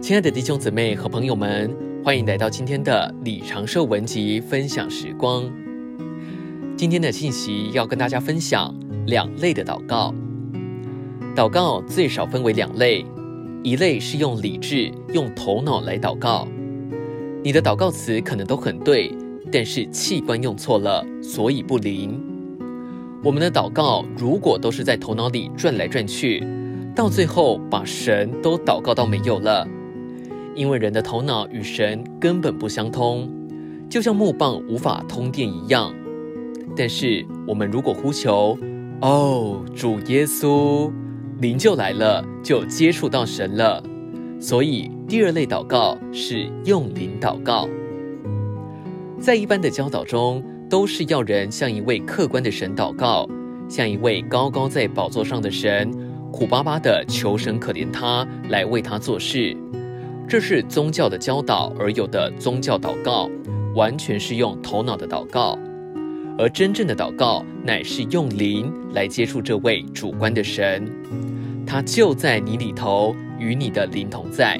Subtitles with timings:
[0.00, 1.70] 亲爱的弟兄姊妹和朋友们，
[2.02, 5.44] 欢迎来到今天的李长寿文集分享时光。
[6.74, 8.74] 今天的信息要跟大家分享
[9.06, 10.14] 两类的祷告。
[11.36, 13.04] 祷告最少分为两类，
[13.62, 16.48] 一类是用理智、用头脑来祷告。
[17.44, 19.14] 你的祷告词可能都很对，
[19.52, 22.18] 但是器官用错了，所以不灵。
[23.22, 26.42] 我们的祷告如果都是在头脑里转来转去，
[26.96, 29.68] 到最后把神都祷告到没有了。
[30.54, 33.30] 因为人的头脑与神根本不相通，
[33.88, 35.94] 就像木棒无法通电一样。
[36.76, 38.58] 但是我们如果呼求
[39.02, 40.90] “哦，主耶稣”，
[41.40, 43.82] 灵就来了，就接触到神了。
[44.38, 47.68] 所以第二类祷告是用灵祷告。
[49.18, 53.28] 在一般的教导中，都是要人向一位客观的神祷告，
[53.68, 55.90] 向一位高高在宝座上的神，
[56.32, 59.56] 苦巴巴的求神可怜他，来为他做事。
[60.30, 63.28] 这是宗教的教导而有的宗教祷告，
[63.74, 65.58] 完全是用头脑的祷告；
[66.38, 70.88] 而真正的祷告乃是用灵来接触这位主观的神，
[71.66, 74.56] 他就在你里头，与你的灵同在。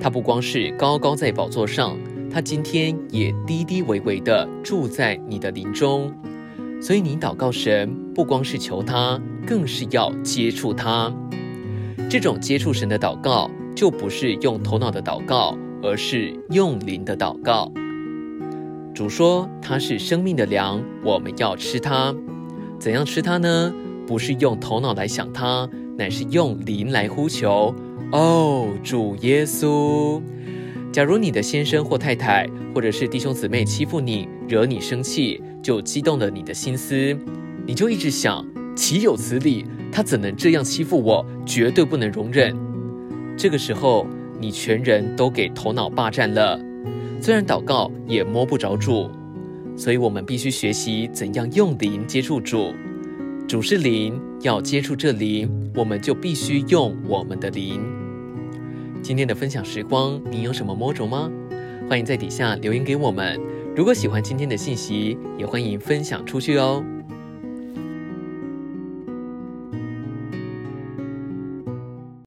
[0.00, 1.96] 他不光是高高在宝座上，
[2.28, 6.12] 他今天也低低微微的住在你的灵中。
[6.80, 9.16] 所以你祷告神，不光是求他，
[9.46, 11.14] 更是要接触他。
[12.10, 13.48] 这种接触神的祷告。
[13.74, 17.72] 就不是用头脑的祷告，而是用灵的祷告。
[18.94, 22.14] 主说他是生命的粮，我们要吃它。
[22.78, 23.74] 怎样吃它呢？
[24.06, 27.74] 不是用头脑来想它，乃是用灵来呼求。
[28.10, 30.20] 哦，主耶稣！
[30.92, 37.16] 假如你的先生或太太，或者是弟兄姊妹欺负你，惹你生气，就激动了你的心思，
[37.66, 38.44] 你就一直想：
[38.76, 39.64] 岂有此理？
[39.90, 41.24] 他怎能这样欺负我？
[41.46, 42.54] 绝对不能容忍。
[43.42, 44.06] 这个时候，
[44.38, 46.56] 你全人都给头脑霸占了，
[47.20, 49.10] 虽然祷告也摸不着主，
[49.76, 52.72] 所以我们必须学习怎样用灵接触主。
[53.48, 57.80] 主是灵，要接触这灵，我们就必须用我们的灵。
[59.02, 61.28] 今天的分享时光，你有什么摸着吗？
[61.90, 63.40] 欢迎在底下留言给我们。
[63.74, 66.80] 如果喜欢今天的信息，也欢迎分享出去哦。